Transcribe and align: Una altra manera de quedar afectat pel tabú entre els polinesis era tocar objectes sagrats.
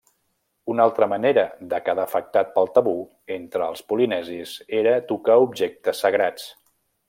Una 0.75 0.85
altra 0.87 1.07
manera 1.11 1.43
de 1.73 1.79
quedar 1.89 2.05
afectat 2.09 2.49
pel 2.55 2.71
tabú 2.79 2.95
entre 3.37 3.69
els 3.73 3.85
polinesis 3.93 4.55
era 4.83 4.99
tocar 5.13 5.41
objectes 5.47 6.05
sagrats. 6.07 6.53